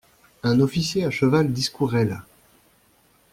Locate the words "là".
2.05-2.25